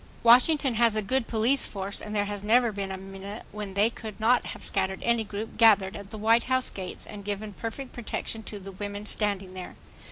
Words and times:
Washington 0.23 0.73
has 0.73 0.95
a 0.95 1.03
good 1.03 1.27
police 1.27 1.67
force 1.67 2.01
and 2.01 2.15
there 2.15 2.25
has 2.25 2.43
never 2.43 2.71
been 2.71 2.91
a 2.91 2.97
minute 2.97 3.43
when 3.51 3.75
they 3.75 3.91
could 3.91 4.19
not 4.19 4.47
have 4.47 4.63
scattered 4.63 4.99
any 5.03 5.23
group 5.23 5.57
gathered 5.57 5.95
at 5.95 6.09
the 6.09 6.17
White 6.17 6.45
House 6.45 6.71
gates 6.71 7.05
and 7.05 7.23
given 7.23 7.53
perfect 7.53 7.93
protection 7.93 8.41
to 8.41 8.57
the 8.57 8.71
women 8.71 9.05
standing 9.05 9.53
there. 9.53 9.75